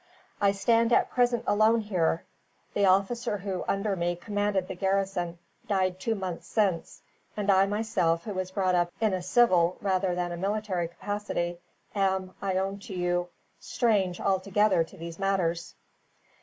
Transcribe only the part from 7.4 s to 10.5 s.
I myself, who was brought up in a civil rather than a